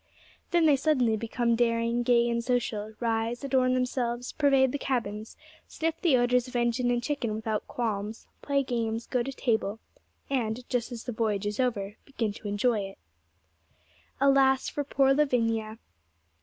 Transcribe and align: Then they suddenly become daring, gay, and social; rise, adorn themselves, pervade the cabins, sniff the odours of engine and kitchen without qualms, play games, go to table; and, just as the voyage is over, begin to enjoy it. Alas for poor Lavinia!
Then 0.49 0.65
they 0.65 0.75
suddenly 0.77 1.15
become 1.15 1.55
daring, 1.55 2.01
gay, 2.01 2.27
and 2.27 2.43
social; 2.43 2.93
rise, 2.99 3.43
adorn 3.43 3.75
themselves, 3.75 4.31
pervade 4.31 4.71
the 4.71 4.79
cabins, 4.79 5.37
sniff 5.67 6.01
the 6.01 6.17
odours 6.17 6.47
of 6.47 6.55
engine 6.55 6.89
and 6.89 7.03
kitchen 7.03 7.35
without 7.35 7.67
qualms, 7.67 8.25
play 8.41 8.63
games, 8.63 9.05
go 9.05 9.21
to 9.21 9.31
table; 9.31 9.77
and, 10.27 10.67
just 10.69 10.91
as 10.91 11.03
the 11.03 11.11
voyage 11.11 11.45
is 11.45 11.59
over, 11.59 11.97
begin 12.03 12.33
to 12.33 12.47
enjoy 12.47 12.79
it. 12.79 12.97
Alas 14.19 14.69
for 14.69 14.83
poor 14.83 15.13
Lavinia! 15.13 15.77